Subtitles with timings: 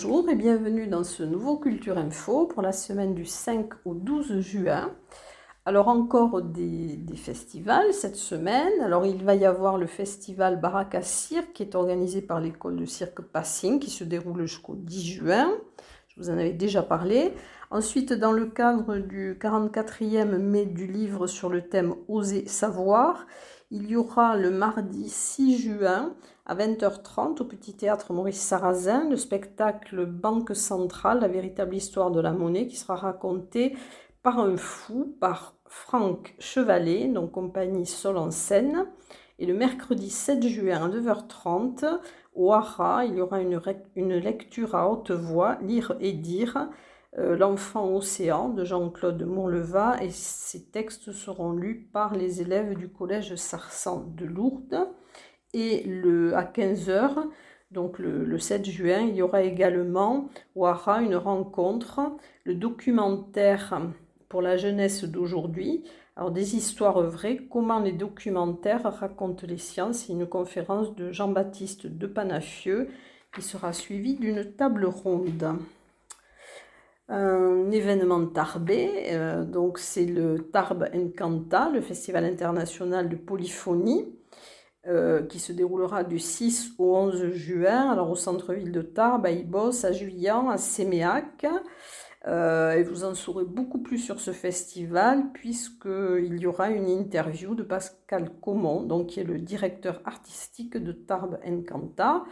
[0.00, 4.38] bonjour et bienvenue dans ce nouveau Culture Info pour la semaine du 5 au 12
[4.38, 4.92] juin.
[5.64, 8.80] Alors encore des, festivals cette semaine.
[8.80, 12.84] Alors il va y avoir le festival Baraka Cirque qui est organisé par l'école de
[12.84, 15.50] cirque Passing qui se déroule jusqu'au 10 juin.
[16.06, 17.32] Je vous en avais déjà parlé.
[17.72, 23.26] Ensuite, dans le cadre du 44e mai du livre sur le thème Oser savoir,
[23.72, 26.14] il y aura le mardi 6 juin
[26.48, 32.20] à 20h30 au Petit Théâtre Maurice Sarrazin le spectacle Banque Centrale, la véritable histoire de
[32.20, 33.76] la monnaie qui sera raconté
[34.22, 38.86] par un fou, par Franck Chevalet, donc compagnie Sol en scène.
[39.38, 42.00] Et le mercredi 7 juin à 9h30
[42.34, 46.70] au Hara, il y aura une, lecture à haute voix, lire et dire
[47.18, 52.88] euh, L'enfant océan de Jean-Claude Mourleva et ces textes seront lus par les élèves du
[52.88, 54.88] collège Sarsan de Lourdes.
[55.54, 57.26] Et le, à 15h,
[57.70, 62.00] donc le, 7 juin, il y aura également au Hara une rencontre,
[62.44, 63.80] le documentaire
[64.28, 65.84] pour la jeunesse d'aujourd'hui.
[66.16, 72.06] Alors des histoires vraies, comment les documentaires racontent les sciences, une conférence de Jean-Baptiste de
[72.06, 72.88] Panafieux
[73.34, 75.58] qui sera suivie d'une table ronde
[77.08, 84.17] un événement tarbé, euh, donc c'est le Tarbes Encanta, le festival international de polyphonie,
[84.88, 89.30] euh, qui se déroulera du 6 au 11 juin, alors au centre-ville de Tarbes, à
[89.30, 91.46] Ibos, à Juillan, à Séméac.
[92.26, 97.54] Euh, et vous en saurez beaucoup plus sur ce festival, puisqu'il y aura une interview
[97.54, 102.24] de Pascal Comont, donc, qui est le directeur artistique de Tarbes Encanta.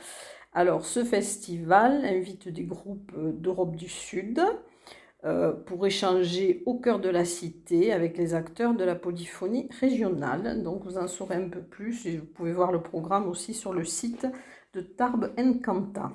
[0.54, 4.40] Alors, ce festival invite des groupes d'Europe du Sud
[5.66, 10.62] pour échanger au cœur de la cité avec les acteurs de la polyphonie régionale.
[10.62, 13.72] Donc, vous en saurez un peu plus et vous pouvez voir le programme aussi sur
[13.72, 14.26] le site
[14.72, 16.12] de Tarbes Encanta.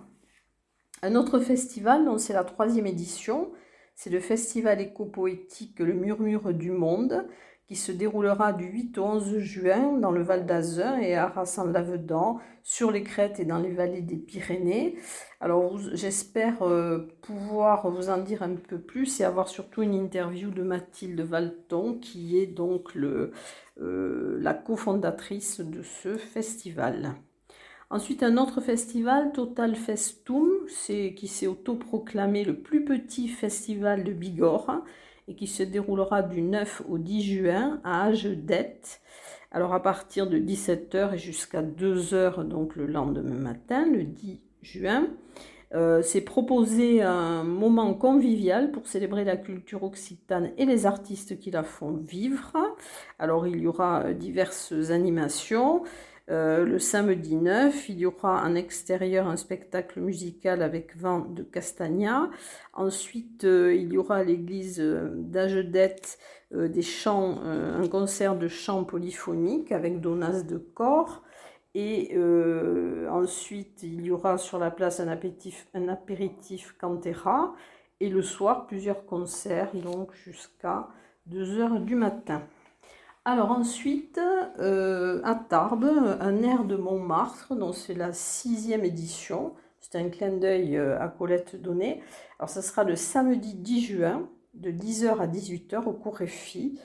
[1.03, 3.51] Un autre festival, c'est la troisième édition,
[3.95, 7.27] c'est le festival éco-poétique Le Murmure du Monde,
[7.71, 12.37] qui se déroulera du 8 au 11 juin dans le Val d'Azun et à Arras-en-Lavedan,
[12.63, 14.97] sur les crêtes et dans les vallées des Pyrénées.
[15.39, 20.49] Alors j'espère euh, pouvoir vous en dire un peu plus et avoir surtout une interview
[20.49, 23.31] de Mathilde Valton, qui est donc euh,
[23.77, 27.13] la cofondatrice de ce festival.
[27.89, 30.49] Ensuite, un autre festival, Total Festum,
[31.15, 34.83] qui s'est autoproclamé le plus petit festival de Bigorre
[35.27, 39.01] et qui se déroulera du 9 au 10 juin à Agedette.
[39.51, 45.07] Alors à partir de 17h et jusqu'à 2h, donc le lendemain matin, le 10 juin.
[45.73, 51.49] Euh, c'est proposer un moment convivial pour célébrer la culture occitane et les artistes qui
[51.49, 52.57] la font vivre.
[53.19, 55.83] Alors il y aura diverses animations.
[56.29, 61.43] Euh, le samedi 9, il y aura en extérieur un spectacle musical avec vent de
[61.43, 62.29] Castagna.
[62.73, 66.19] Ensuite, euh, il y aura à l'église euh, d'Agedette
[66.53, 71.23] des chants, un concert de chants polyphoniques avec Donas de corps.
[71.75, 72.13] Et
[73.09, 77.55] ensuite, il y aura sur la place un apéritif, un apéritif cantera.
[78.01, 80.89] Et le soir, plusieurs concerts, donc jusqu'à
[81.29, 82.41] 2h du matin.
[83.23, 84.19] Alors ensuite,
[84.59, 89.53] euh, à Tarbes, un air de Montmartre, dont c'est la sixième édition.
[89.79, 92.01] C'est un clin d'œil euh, à Colette Donné.
[92.39, 96.79] Alors ce sera le samedi 10 juin, de 10h à 18h au cours EFI.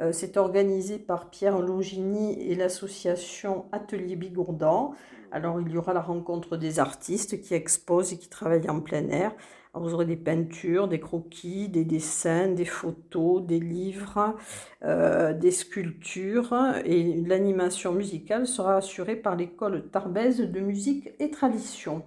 [0.00, 4.94] Euh, c'est organisé par Pierre Logini et l'association Atelier Bigourdan.
[5.32, 9.08] Alors il y aura la rencontre des artistes qui exposent et qui travaillent en plein
[9.08, 9.32] air
[9.78, 14.36] vous aurez des peintures, des croquis, des dessins, des photos, des livres,
[14.82, 22.02] euh, des sculptures et l'animation musicale sera assurée par l'école Tarbèze de musique et tradition.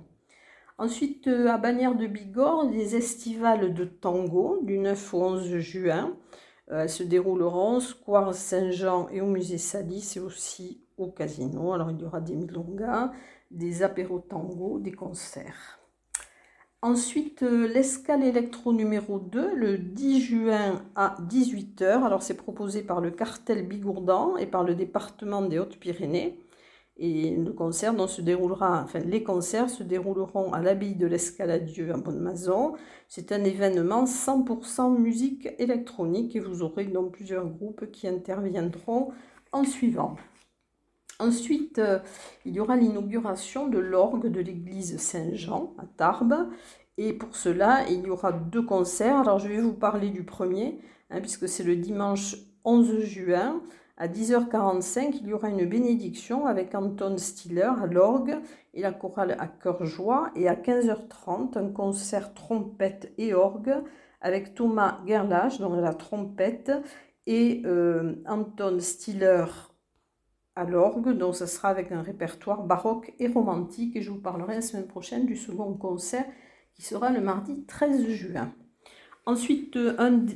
[0.78, 6.18] Ensuite, euh, à Bagnères de Bigorre, les estivales de tango du 9 au 11 juin.
[6.72, 11.74] Euh, elles se dérouleront au Square Saint-Jean et au musée Salis et aussi au casino.
[11.74, 13.12] Alors il y aura des milongas,
[13.52, 15.80] des apéros tango, des concerts.
[16.84, 22.04] Ensuite, euh, l'escale électro numéro 2, le 10 juin à 18h.
[22.04, 26.43] Alors, c'est proposé par le cartel Bigourdan et par le département des Hautes-Pyrénées.
[26.98, 31.98] Et le concert se déroulera, enfin, les concerts se dérouleront à l'abbaye de l'Escaladieu à
[31.98, 32.76] Bonne-Mazon.
[33.08, 39.12] C'est un événement 100% musique électronique et vous aurez donc plusieurs groupes qui interviendront
[39.52, 40.18] en suivant.
[41.20, 42.00] Ensuite, euh,
[42.46, 46.50] il y aura l'inauguration de l'orgue de l'église Saint-Jean à Tarbes.
[46.98, 49.18] Et pour cela, il y aura deux concerts.
[49.18, 50.80] Alors, je vais vous parler du premier,
[51.10, 52.36] hein, puisque c'est le dimanche
[52.66, 53.62] 11 juin
[53.96, 58.40] À 10h45, il y aura une bénédiction avec Anton Stiller à l'orgue
[58.74, 60.32] et la chorale à cœur joie.
[60.36, 63.76] Et à 15h30, un concert trompette et orgue
[64.20, 66.72] avec Thomas Gerlach, donc la trompette,
[67.28, 69.46] et euh, Anton Stiller
[70.56, 71.12] à l'orgue.
[71.12, 73.96] Donc, ce sera avec un répertoire baroque et romantique.
[73.96, 76.26] Et je vous parlerai la semaine prochaine du second concert
[76.74, 78.52] qui sera le mardi 13 juin.
[79.26, 79.78] Ensuite,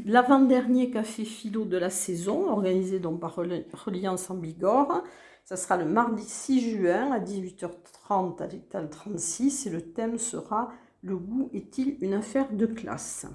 [0.05, 5.03] l'avant-dernier café philo de la saison, organisé donc par Reliance en Bigorre.
[5.43, 10.71] Ça sera le mardi 6 juin à 18h30 à l'étal 36 et le thème sera
[11.01, 13.25] Le goût est-il une affaire de classe?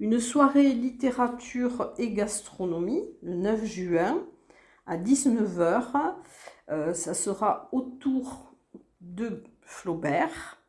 [0.00, 4.22] Une soirée littérature et gastronomie le 9 juin
[4.86, 6.14] à 19h.
[6.70, 8.54] Euh, ça sera autour
[9.00, 10.61] de Flaubert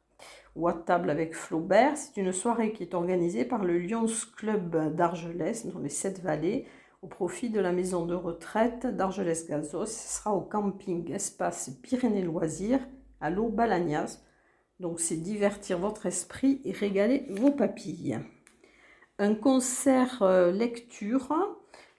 [0.55, 1.97] ou à table avec Flaubert.
[1.97, 4.05] C'est une soirée qui est organisée par le Lions
[4.37, 6.65] Club d'Argelès, dans les Sept Vallées,
[7.01, 9.85] au profit de la maison de retraite d'Argelès-Gazos.
[9.85, 12.87] Ce sera au camping Espace Pyrénées Loisirs
[13.19, 14.19] à l'eau Balagnas.
[14.79, 18.19] Donc c'est divertir votre esprit et régaler vos papilles.
[19.19, 21.33] Un concert euh, lecture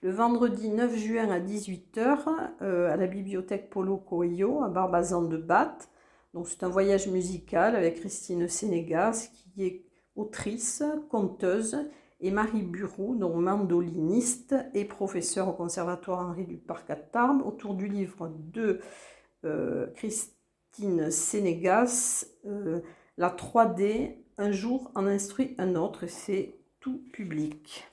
[0.04, 2.26] le vendredi 9 juin à 18h
[2.60, 5.88] euh, à la bibliothèque Polo Coelho à Barbazan de Batte
[6.42, 9.84] c'est un voyage musical avec Christine Sénégas qui est
[10.16, 11.78] autrice, conteuse
[12.20, 17.74] et Marie Bureau, donc mandoliniste et professeure au Conservatoire Henri du Parc à Tarbes, autour
[17.74, 18.80] du livre de
[19.44, 22.80] euh, Christine Sénégas, euh,
[23.16, 27.84] La 3D, un jour en instruit un autre, c'est tout public.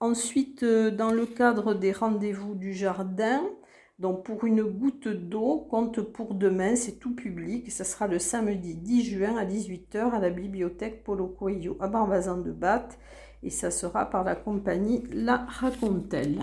[0.00, 3.42] Ensuite, euh, dans le cadre des rendez-vous du jardin,
[4.02, 7.70] donc pour une goutte d'eau, compte pour demain, c'est tout public.
[7.70, 12.38] Ça sera le samedi 10 juin à 18h à la bibliothèque Polo Coelho à Barbazan
[12.38, 12.98] de Batte.
[13.44, 16.40] Et ça sera par la compagnie La Racontelle.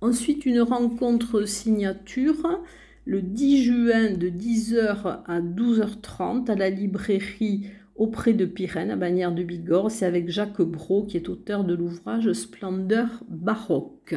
[0.00, 2.60] Ensuite, une rencontre signature
[3.04, 9.32] le 10 juin de 10h à 12h30 à la librairie auprès de Pyrène à Bagnères
[9.32, 9.92] de Bigorre.
[9.92, 14.16] C'est avec Jacques Brault qui est auteur de l'ouvrage Splendeur baroque.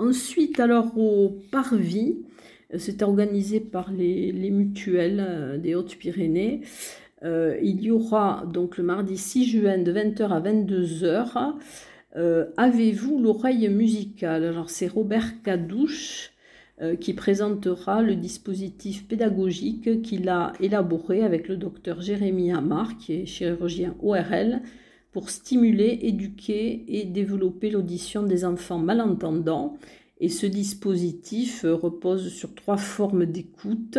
[0.00, 2.16] Ensuite, alors au Parvis,
[2.72, 6.62] euh, c'est organisé par les, mutuelles euh, des Hautes-Pyrénées.
[7.22, 11.54] Euh, il y aura donc le mardi 6 juin de 20h à 22h.
[12.56, 14.44] Avez-vous l'oreille musicale?
[14.44, 16.32] Alors c'est Robert Cadouche
[16.98, 23.26] qui présentera le dispositif pédagogique qu'il a élaboré avec le docteur Jérémy Amar, qui est
[23.26, 24.62] chirurgien ORL,
[25.12, 29.76] pour stimuler, éduquer et développer l'audition des enfants malentendants.
[30.22, 33.98] Et ce dispositif repose sur trois formes d'écoute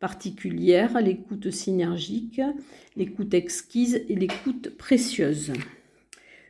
[0.00, 2.40] particulières, l'écoute synergique,
[2.96, 5.52] l'écoute exquise et l'écoute précieuse.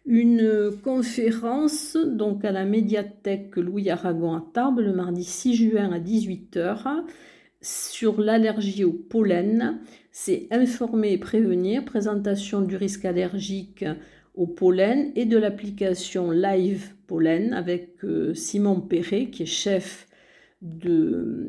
[0.07, 5.99] Une conférence donc à la médiathèque Louis Aragon à Tarbes le mardi 6 juin à
[5.99, 7.05] 18h
[7.61, 9.81] sur l'allergie au pollen
[10.13, 13.85] c'est informer et prévenir, présentation du risque allergique
[14.35, 20.07] au pollen et de l'application Live Pollen avec euh, Simon Perret qui est chef
[20.63, 21.49] de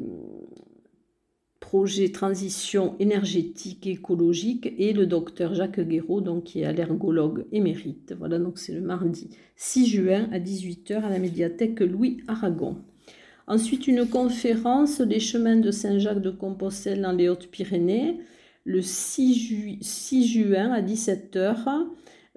[1.60, 8.14] projet transition énergétique écologique et le docteur Jacques Guéraud donc qui est allergologue émérite.
[8.18, 12.78] Voilà donc c'est le mardi 6 juin à 18h à la médiathèque Louis Aragon.
[13.48, 18.20] Ensuite une conférence Les chemins de Saint-Jacques de Compostelle dans les Hautes-Pyrénées
[18.64, 19.82] le 6,
[20.26, 21.88] juin à 17h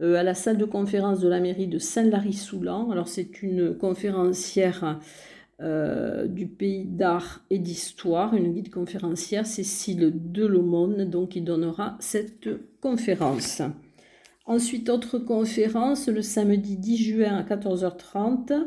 [0.02, 2.90] euh, à la salle de conférence de la mairie de Saint-Lary-Soulan.
[2.90, 5.00] Alors c'est une conférencière
[5.60, 12.48] euh, du pays d'art et d'histoire, une guide conférencière, Cécile Delomone, donc qui donnera cette
[12.80, 13.62] conférence.
[14.46, 18.66] Ensuite, autre conférence le samedi 10 juin à 14h30.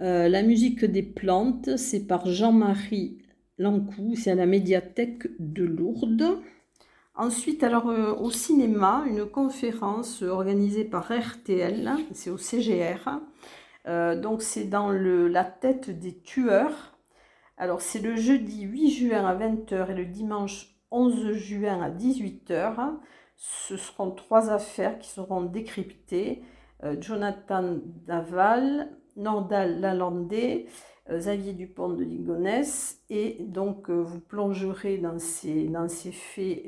[0.00, 3.18] Euh, la musique des plantes, c'est par Jean-Marie
[3.58, 6.38] Lancou, c'est à la médiathèque de Lourdes.
[7.16, 13.20] Ensuite, alors euh, au cinéma, une conférence organisée par RTL, c'est au CGR.
[13.86, 16.96] Euh, donc c'est dans le, la tête des tueurs.
[17.56, 22.94] Alors c'est le jeudi 8 juin à 20h et le dimanche 11 juin à 18h.
[23.36, 26.42] Ce seront trois affaires qui seront décryptées.
[26.82, 30.66] Euh, Jonathan Daval, Nordal Lalande,
[31.10, 33.00] Xavier Dupont de Ligonnès.
[33.10, 36.64] Et donc vous plongerez dans ces, dans ces faits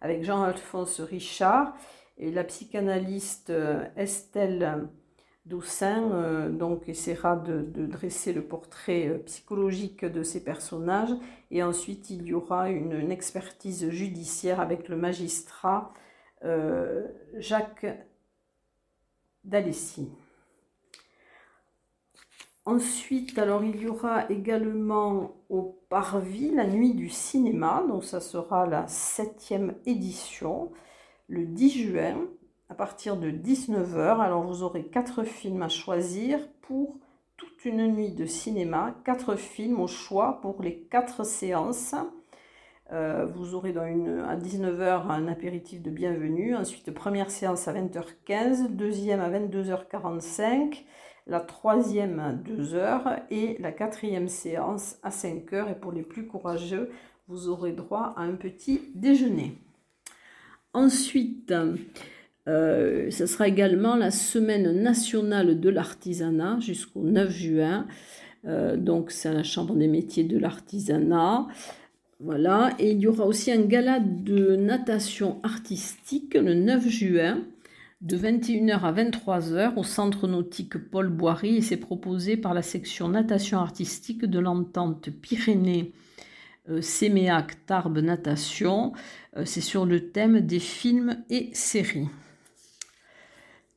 [0.00, 1.74] avec Jean-Alphonse Richard
[2.18, 4.88] et la psychanalyste euh, Estelle
[5.46, 11.14] Doussin euh, donc essaiera de, dresser le portrait euh, psychologique de ces personnages
[11.50, 15.92] et ensuite il y aura une, expertise judiciaire avec le magistrat
[17.38, 17.86] Jacques
[19.44, 20.10] D'Alessi.
[22.64, 28.86] Ensuite, il y aura également au Parvis la nuit du cinéma, donc ça sera la
[28.86, 30.70] septième édition,
[31.26, 32.28] le 10 juin,
[32.68, 34.20] à partir de 19h.
[34.20, 36.98] Alors vous aurez quatre films à choisir pour
[37.36, 41.96] toute une nuit de cinéma, quatre films au choix pour les quatre séances.
[42.92, 49.20] Euh, vous aurez à 19h un apéritif de bienvenue, ensuite première séance à 20h15, deuxième
[49.20, 50.84] à 22h45
[51.26, 55.68] la troisième à 2 heures et la quatrième séance à 5 heures.
[55.68, 56.90] Et pour les plus courageux,
[57.28, 59.58] vous aurez droit à un petit déjeuner.
[60.74, 61.52] Ensuite,
[62.48, 67.86] euh, ce sera également la semaine nationale de l'artisanat jusqu'au 9 juin.
[68.46, 71.46] Euh, donc, c'est à la Chambre des métiers de l'artisanat.
[72.18, 72.70] Voilà.
[72.78, 77.42] Et il y aura aussi un gala de natation artistique le 9 juin
[78.02, 83.08] de 21h à 23h au centre nautique Paul Boiry et c'est proposé par la section
[83.08, 85.92] natation artistique de l'entente Pyrénées
[86.68, 88.92] euh, Séméac Tarbes Natation.
[89.36, 92.08] Euh, c'est sur le thème des films et séries.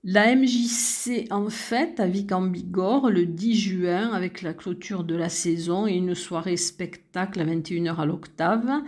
[0.04, 5.16] La MJC en fête à Vic en Bigorre le 10 juin avec la clôture de
[5.16, 8.82] la saison et une soirée spectacle à 21h à l'octave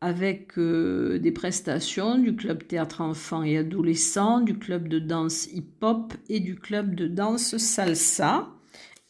[0.00, 6.14] avec euh, des prestations du club théâtre enfants et adolescents, du club de danse hip-hop
[6.28, 8.48] et du club de danse salsa.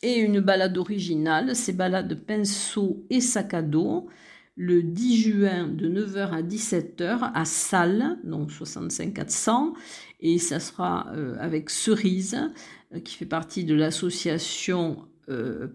[0.03, 4.09] Et une balade originale, c'est balade pinceau et sac à dos,
[4.57, 9.75] le 10 juin de 9h à 17h à Salle, donc 65 400.
[10.21, 12.51] Et ça sera euh, avec Cerise,
[12.95, 15.05] euh, qui fait partie de l'association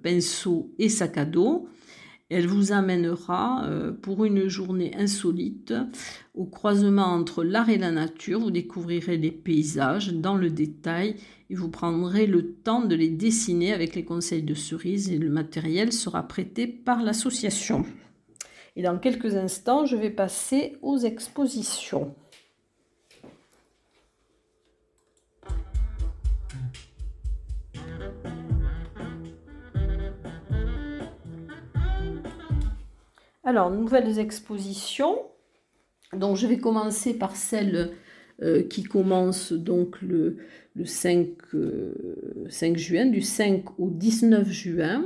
[0.03, 1.69] Pinceau et sac à dos.
[2.29, 5.75] Elle vous amènera euh, pour une journée insolite
[6.33, 8.39] au croisement entre l'art et la nature.
[8.39, 11.17] Vous découvrirez les paysages dans le détail
[11.51, 15.29] et vous prendrez le temps de les dessiner avec les conseils de cerise et le
[15.29, 17.85] matériel sera prêté par l'association.
[18.75, 22.15] Et dans quelques instants, je vais passer aux expositions.
[33.47, 35.19] Alors, nouvelles expositions.
[36.13, 37.91] Donc, je vais commencer par celle
[38.41, 40.37] euh, qui commence donc le,
[40.83, 41.27] 5,
[42.49, 45.05] 5, euh, juin, du 5 au 19 juin.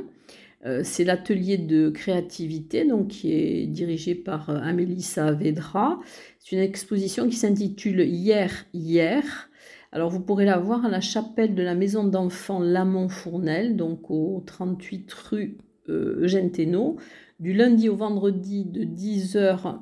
[0.66, 6.00] Euh, c'est l'atelier de créativité donc, qui est dirigé par Amélie Saavedra.
[6.40, 9.50] C'est une exposition qui s'intitule Hier, hier.
[9.92, 14.42] Alors vous pourrez la voir à la chapelle de la maison d'enfants Lamont-Fournel, donc au
[14.46, 15.58] 38 rue
[15.92, 16.98] Eugène Thénault,
[17.40, 19.80] du lundi au vendredi de 10h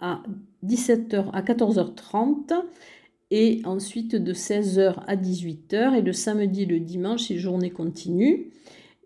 [0.00, 0.22] à
[0.64, 2.52] 17h à 14h30
[3.30, 8.50] et ensuite de 16h à 18h et le samedi et le dimanche c'est journée continue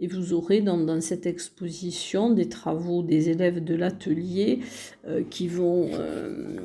[0.01, 4.61] et vous aurez dans, cette exposition des travaux des élèves de l'atelier
[5.07, 6.59] euh, qui vont euh,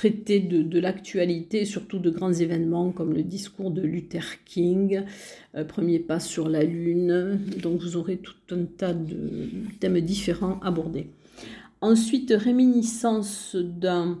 [0.00, 5.02] traiter de, l'actualité, surtout de grands événements comme le discours de Luther King,
[5.54, 7.38] euh, Premier pas sur la Lune.
[7.62, 11.10] Donc vous aurez tout un tas de thèmes différents abordés.
[11.82, 14.18] Ensuite, réminiscence d'un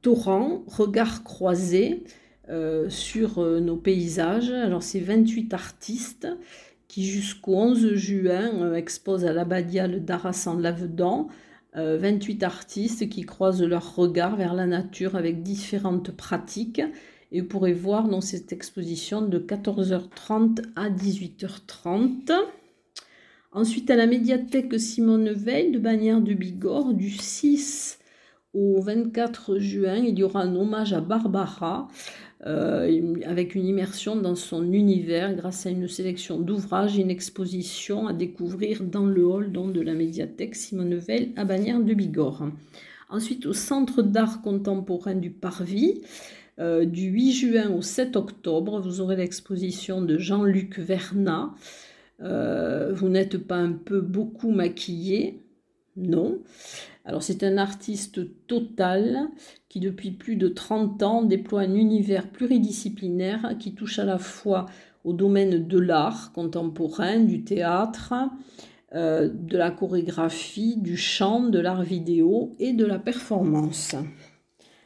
[0.00, 2.04] torrent, regard croisé
[2.50, 4.52] euh, sur euh, nos paysages.
[4.52, 6.28] Alors c'est 28 artistes
[6.86, 11.28] qui jusqu'au 11 juin exposent à l'abbadiale d'Arras en Lavedan
[11.74, 16.82] 28 euh, artistes qui croisent leurs regards vers la nature avec différentes pratiques.
[17.32, 22.32] Et vous pourrez voir dans cette exposition de 14h30 à 18h30.
[23.52, 27.98] Ensuite, à la médiathèque Simone Veil de Bagnères du Bigorre, du 6
[28.52, 31.88] au 24 juin, il y aura un hommage à Barbara
[32.46, 38.06] euh, avec une immersion dans son univers grâce à une sélection d'ouvrages et une exposition
[38.06, 42.50] à découvrir dans le hall de la médiathèque Simone Veil à Bagnères de Bigorre.
[43.10, 46.00] Ensuite, au Centre d'art contemporain du Parvis,
[46.60, 51.52] euh, du 8 juin au 7 octobre, vous aurez l'exposition de Jean-Luc Vernat.
[52.22, 55.42] Euh, vous n'êtes pas un peu beaucoup maquillé
[56.00, 56.38] Non.
[57.04, 59.28] Alors c'est un artiste total
[59.68, 64.66] qui depuis plus de 30 ans déploie un univers pluridisciplinaire qui touche à la fois
[65.04, 68.14] au domaine de l'art contemporain, du théâtre,
[68.94, 73.94] euh, de la chorégraphie, du chant, de l'art vidéo et de la performance.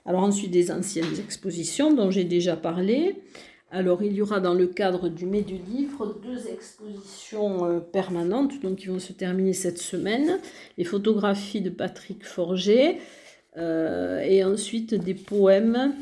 [0.07, 3.23] Alors ensuite des anciennes expositions dont j'ai déjà parlé.
[3.75, 8.61] Alors, il y aura dans le cadre du Mai du Livre deux expositions euh, permanentes
[8.63, 10.39] donc qui vont se terminer cette semaine.
[10.79, 12.99] Les photographies de Patrick Forger
[13.57, 15.93] euh, et ensuite des poèmes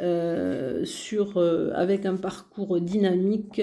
[0.00, 1.38] euh, sur,
[1.72, 3.62] avec un parcours dynamique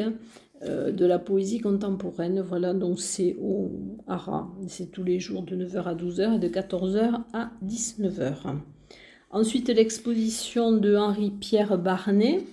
[0.66, 2.40] de la poésie contemporaine.
[2.40, 3.70] Voilà, donc c'est au
[4.08, 4.50] Hara.
[4.70, 8.56] C'est tous les jours de 9h à 12h et de 14h à 19h.
[9.30, 12.46] Ensuite, l'exposition de Henri-Pierre Barnet.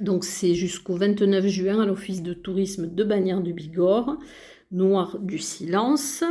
[0.00, 4.18] Donc c'est jusqu'au 29 juin à l'Office de tourisme de Bagnères du Bigorre,
[4.70, 6.22] Noir du silence.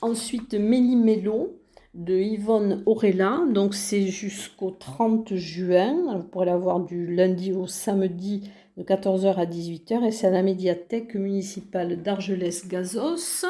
[0.00, 1.60] Ensuite, Méli-Mélo
[1.94, 3.40] de Yvonne Aurella.
[3.52, 6.16] Donc c'est jusqu'au 30 juin.
[6.16, 10.30] vous pourrez la voir du lundi au samedi de 14h à 18h et c'est à
[10.30, 13.44] la médiathèque municipale d'Argelès-Gazos.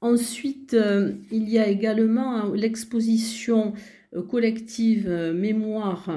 [0.00, 3.74] Ensuite, euh, il y a également hein, l'exposition
[4.16, 6.08] euh, collective euh, Mémoire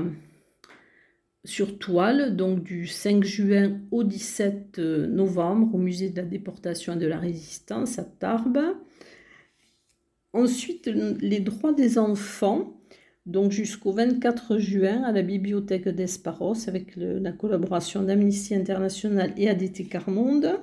[1.46, 6.98] sur toile, donc du 5 juin au 17 novembre au musée de la déportation et
[6.98, 8.76] de la résistance à Tarbes.
[10.32, 12.80] Ensuite, les droits des enfants
[13.26, 19.88] donc jusqu'au 24 juin à la bibliothèque d'Esparos avec la collaboration d'Amnesty International et ADT
[19.90, 20.60] Carmonde.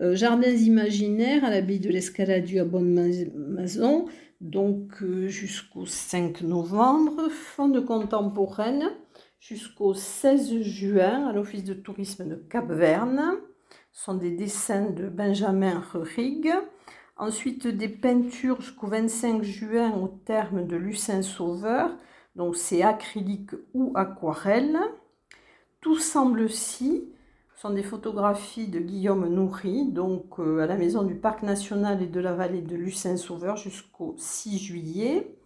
[0.00, 4.06] Euh, Jardins imaginaires à l'abbaye de l'Escalade à Bonne-Maison,
[4.40, 7.28] donc euh, jusqu'au 5 novembre.
[7.30, 8.84] Fonds contemporaine
[9.40, 13.38] jusqu'au 16 juin à l'Office de tourisme de Cap-Verne.
[13.90, 16.52] Ce sont des dessins de Benjamin Rurig.
[17.16, 21.90] Ensuite, des peintures jusqu'au 25 juin au terme de Lucin Sauveur.
[22.36, 24.78] Donc, c'est acrylique ou aquarelle.
[25.80, 27.08] Tout semble si
[27.56, 32.06] sont des photographies de Guillaume Nourri, donc euh, à la maison du Parc national et
[32.06, 35.39] de la vallée de Lucin Sauveur jusqu'au 6 juillet.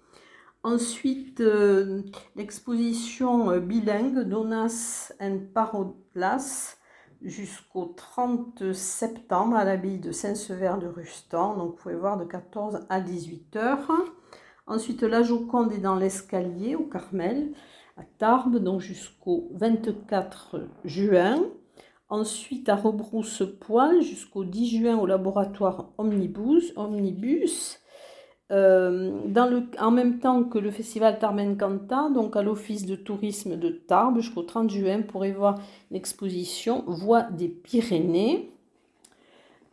[0.64, 2.00] Ensuite, euh,
[2.36, 6.78] l'exposition euh, bilingue Donas and Parodlas
[7.20, 11.58] jusqu'au 30 septembre à l'abbaye de Saint-Sever de Rustan.
[11.58, 13.92] Donc vous pouvez voir de 14 à 18 heures.
[14.66, 17.52] Ensuite, la Joconde est dans l'escalier au Carmel
[17.98, 21.44] à Tarbes, donc jusqu'au 24 juin.
[22.08, 26.72] Ensuite, à Rebrousse-Poil jusqu'au 10 juin au laboratoire Omnibus.
[26.76, 27.83] Omnibus.
[28.52, 32.94] Euh, dans le, en même temps que le festival Tarmen Canta, donc à l'office de
[32.94, 35.58] tourisme de Tarbes jusqu'au 30 juin, pourrez voir
[35.90, 38.50] l'exposition Voix des Pyrénées.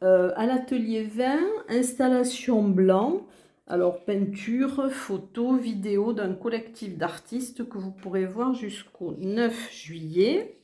[0.03, 1.37] Euh, à l'atelier 20,
[1.69, 3.21] installation blanc,
[3.67, 10.57] alors peinture, photo, vidéo d'un collectif d'artistes que vous pourrez voir jusqu'au 9 juillet.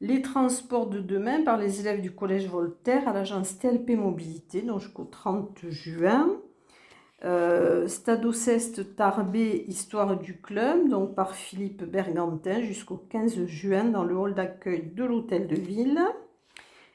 [0.00, 4.80] Les transports de demain par les élèves du collège Voltaire à l'agence TLP Mobilité, donc
[4.80, 6.40] jusqu'au 30 juin.
[7.24, 14.04] Euh, Stade Ceste Tarbé, Histoire du club, donc par Philippe Bergantin jusqu'au 15 juin dans
[14.04, 16.00] le hall d'accueil de l'hôtel de ville.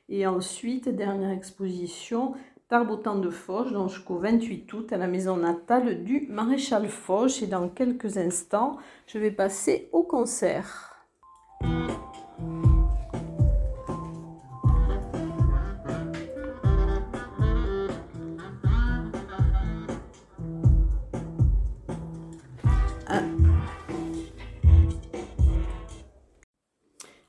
[0.10, 2.34] Et ensuite, dernière exposition,
[2.68, 7.42] temps de Foch, donc jusqu'au 28 août à la maison natale du maréchal Foch.
[7.44, 10.96] Et dans quelques instants, je vais passer au concert.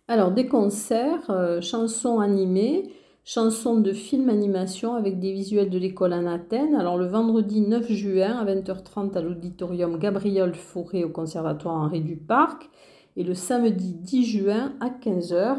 [0.09, 2.92] Alors, des concerts, euh, chansons animées,
[3.25, 6.77] chansons de film animation avec des visuels de l'école en Athènes.
[6.77, 12.71] Alors, le vendredi 9 juin à 20h30 à l'auditorium Gabriel Fauré au Conservatoire Henri Duparc
[13.16, 15.57] et le samedi 10 juin à 15h.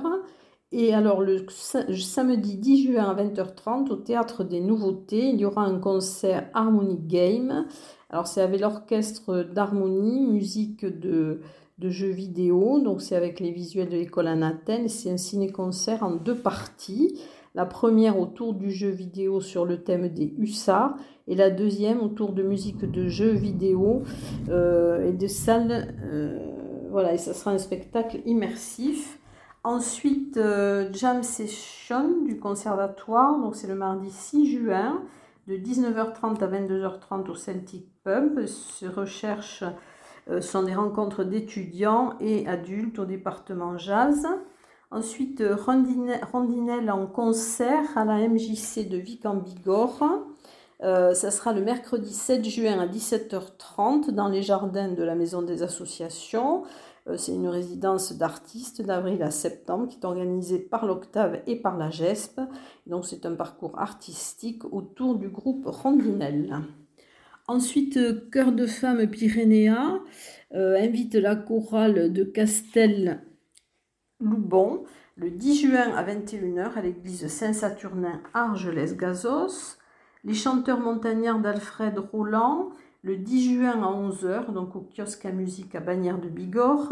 [0.71, 5.63] Et alors, le samedi 10 juin à 20h30 au Théâtre des Nouveautés, il y aura
[5.63, 7.65] un concert Harmony Game.
[8.09, 11.41] Alors, c'est avec l'orchestre d'harmonie, musique de
[11.77, 12.79] de jeux vidéo.
[12.79, 14.89] Donc c'est avec les visuels de l'école en Athènes.
[14.89, 17.19] C'est un ciné-concert en deux parties.
[17.55, 20.95] La première autour du jeu vidéo sur le thème des hussards
[21.27, 24.03] et la deuxième autour de musique de jeux vidéo
[24.49, 25.95] euh, et de salles.
[26.03, 26.39] Euh,
[26.91, 29.19] voilà, et ça sera un spectacle immersif.
[29.63, 35.01] Ensuite, euh, Jam Session du conservatoire, donc c'est le mardi 6 juin,
[35.47, 38.39] de 19h30 à 22h30 au Celtic Pub.
[38.95, 39.63] Recherche
[40.41, 44.27] sont des rencontres d'étudiants et adultes au département jazz.
[44.89, 50.03] Ensuite, euh, Rondinelle en concert à la MJC de Vic en Bigorre.
[50.83, 55.63] Euh, sera le mercredi 7 juin à 17h30 dans les jardins de la Maison des
[55.63, 56.63] Associations.
[57.15, 61.89] c'est une résidence d'artistes d'avril à septembre qui est organisée par l'Octave et par la
[61.89, 62.41] GESP.
[62.85, 66.61] Donc c'est un parcours artistique autour du groupe Rondinelle.
[67.49, 70.01] Ensuite, Cœur de femme Pyrénéa
[70.53, 74.83] euh, invite la chorale de Castel-Loubon
[75.15, 79.77] le 10 juin à 21h à l'église Saint-Saturnin Argelès-Gazos.
[80.25, 85.73] Les chanteurs montagnards d'Alfred Roland le 10 juin à 11h, donc au kiosque à musique
[85.73, 86.91] à Bagnères de Bigorre.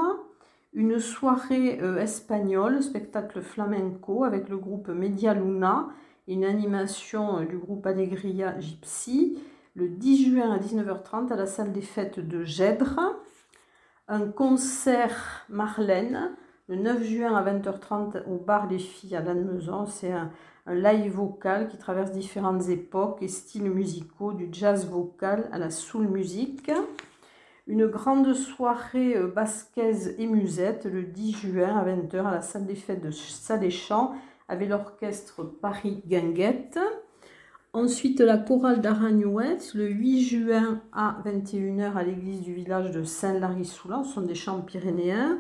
[0.71, 5.89] une soirée euh, espagnole, spectacle flamenco avec le groupe Media Luna,
[6.29, 9.37] une animation euh, du groupe Allegria Gypsy,
[9.75, 13.17] le 10 juin à 19h30 à la salle des fêtes de Gèdre,
[14.07, 16.31] un concert Marlène,
[16.67, 20.31] le 9 juin à 20h30 au bar Les Filles à Lannemezan, c'est un,
[20.65, 25.69] un live vocal qui traverse différentes époques et styles musicaux, du jazz vocal à la
[25.69, 26.71] soul music.
[27.67, 32.65] Une grande soirée euh, basquaise et musette le 10 juin à 20h à la salle
[32.65, 34.13] des fêtes de Saint-Champs
[34.47, 36.79] avec l'orchestre Paris Guinguette.
[37.75, 44.05] Ensuite, la chorale d'Aragnouette le 8 juin à 21h à l'église du village de Saint-Lary-Soulan,
[44.05, 45.39] ce sont des chants pyrénéens.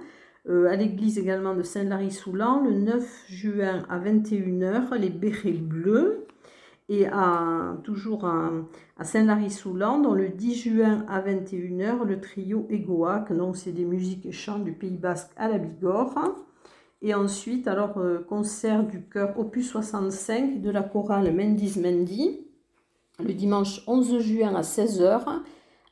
[0.49, 6.27] Euh, à l'église également de Saint-Lary-Soulan, le 9 juin à 21h, les bérets bleus.
[6.89, 8.51] Et à, toujours à,
[9.01, 14.33] Saint-Lary-Soulan, dans le 10 juin à 21h, le trio Egoac, donc c'est des musiques et
[14.33, 16.35] chants du Pays Basque à la Bigorre.
[17.01, 22.47] Et ensuite, alors, euh, concert du chœur opus 65 de la chorale Mendiz Mendy,
[23.19, 25.41] le dimanche 11 juin à 16h,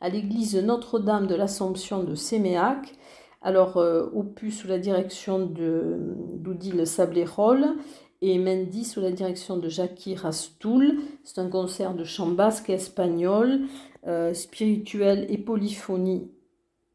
[0.01, 2.93] à l'église Notre-Dame de l'Assomption de Séméac.
[3.41, 5.97] Alors, euh, Opus sous la direction de
[6.35, 7.75] d'Oudil Sablérol
[8.21, 10.99] et Mendy sous la direction de Jackie Rastoul.
[11.25, 13.61] C'est un concert de chant basque et espagnol,
[14.07, 16.31] euh, spirituel et polyphonie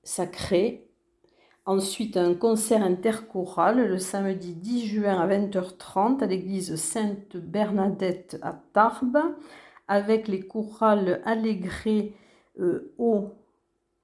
[0.03, 0.88] sacrée.
[1.69, 9.21] Ensuite, un concert interchoral le samedi 10 juin à 20h30 à l'église Sainte-Bernadette à Tarbes,
[9.87, 12.15] avec les chorales Allégré
[12.59, 13.35] euh, au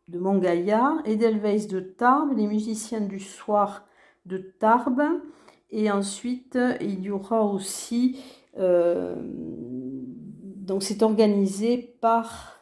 [0.09, 3.87] de Montgaillard, Edelweiss de Tarbes, les musiciens du soir
[4.27, 5.23] de Tarbes.
[5.71, 8.19] Et ensuite, il y aura aussi.
[8.59, 12.59] Euh, donc, c'est organisé par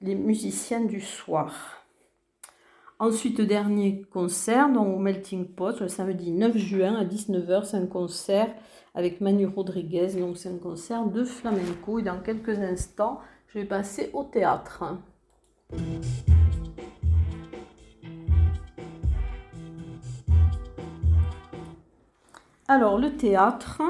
[0.00, 1.79] les musiciens du soir.
[3.00, 7.86] Ensuite, dernier concert donc, au Melting Pot, le samedi 9 juin à 19h, c'est un
[7.86, 8.54] concert
[8.94, 10.08] avec Manu Rodriguez.
[10.18, 11.98] Donc, c'est un concert de flamenco.
[11.98, 14.84] Et dans quelques instants, je vais passer au théâtre.
[22.68, 23.80] Alors, le théâtre,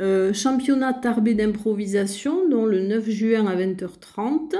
[0.00, 4.56] euh, championnat tarbé d'improvisation, dont le 9 juin à 20h30.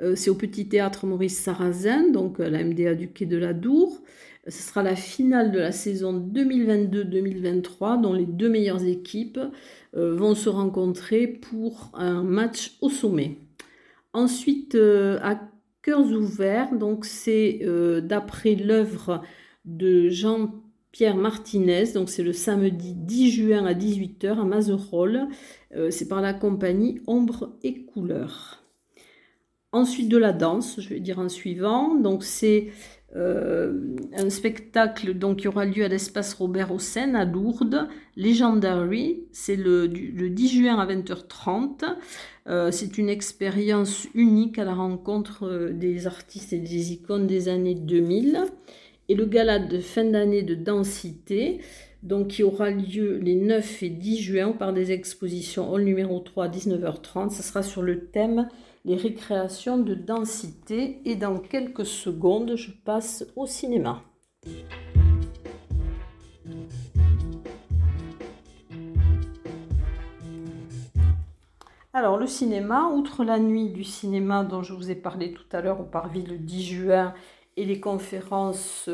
[0.00, 4.02] Euh, c'est au Petit Théâtre Maurice Sarrazin, donc la MDA du Quai de la Dour.
[4.46, 9.40] Ce sera la finale de la saison 2022-2023, dont les deux meilleures équipes
[9.96, 13.38] euh, vont se rencontrer pour un match au sommet.
[14.12, 15.40] Ensuite, à
[15.82, 17.60] Cœurs ouverts, donc c'est
[18.02, 19.22] d'après l'œuvre
[19.64, 20.50] de Jean
[20.94, 21.92] Pierre Martinez.
[21.92, 25.26] Donc c'est le samedi 10 juin à 18h à Mazerolles.
[25.74, 28.63] Euh, c'est par la compagnie Ombre et Couleurs.
[29.74, 31.96] Ensuite de la danse, je vais dire en suivant.
[31.96, 32.68] Donc c'est
[33.16, 39.24] euh, un spectacle donc, qui aura lieu à l'espace Robert Hossein à Lourdes, Legendary.
[39.32, 41.86] C'est le, 10 juin à 20h30.
[42.46, 47.74] Euh, c'est une expérience unique à la rencontre des artistes et des icônes des années
[47.74, 48.44] 2000
[49.08, 51.60] et le gala de fin d'année de densité,
[52.04, 56.44] donc qui aura lieu les 9 et 10 juin par des expositions hall numéro 3
[56.44, 57.30] à 19h30.
[57.30, 58.48] Ce sera sur le thème
[58.84, 64.02] les récréations de densité et dans quelques secondes, je passe au cinéma.
[71.94, 75.62] Alors le cinéma, outre la nuit du cinéma dont je vous ai parlé tout à
[75.62, 77.14] l'heure au Parvis le 10 juin
[77.56, 78.90] et les conférences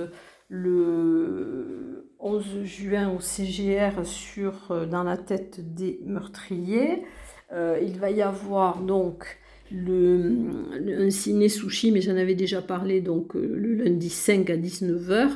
[0.48, 7.05] le 11 juin au CGR sur euh, Dans la tête des meurtriers.
[7.53, 9.39] Euh, il va y avoir donc
[9.72, 10.37] le,
[10.98, 15.30] un ciné sushi, mais j'en avais déjà parlé, donc euh, le lundi 5 à 19h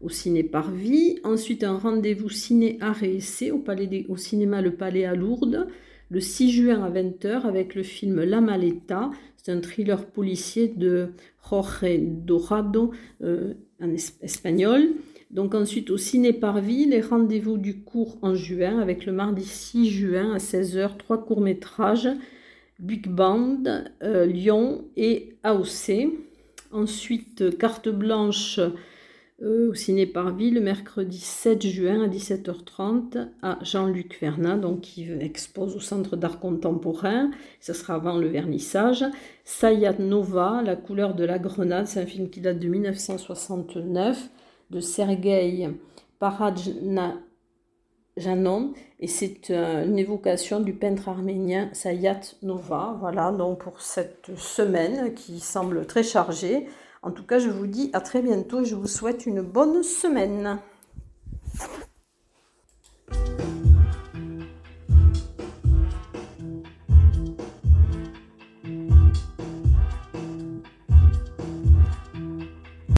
[0.00, 1.18] au ciné Parvis.
[1.24, 3.64] Ensuite, un rendez-vous ciné et au,
[4.08, 5.66] au cinéma Le Palais à Lourdes
[6.10, 9.10] le 6 juin à 20h avec le film La Maleta.
[9.36, 11.08] C'est un thriller policier de
[11.48, 13.90] Jorge Dorado euh, en
[14.22, 14.88] espagnol.
[15.30, 19.90] Donc ensuite au Ciné Parvis, les rendez-vous du cours en juin avec le mardi 6
[19.90, 22.08] juin à 16h, trois courts-métrages,
[22.78, 23.62] Big Band,
[24.02, 26.12] euh, Lyon et AOC.
[26.72, 28.60] Ensuite, carte blanche
[29.42, 35.76] au Ciné Parvis le mercredi 7 juin à 17h30 à Jean-Luc Vernat, donc qui expose
[35.76, 37.30] au Centre d'art contemporain.
[37.60, 39.04] Ce sera avant le vernissage.
[39.44, 44.30] Sayat Nova, La couleur de la grenade, c'est un film qui date de 1969
[44.70, 45.68] de Sergei
[48.16, 52.96] Janon, et c'est euh, une évocation du peintre arménien Sayat Nova.
[52.98, 56.66] Voilà donc pour cette semaine qui semble très chargée.
[57.02, 59.82] En tout cas, je vous dis à très bientôt et je vous souhaite une bonne
[59.82, 60.58] semaine.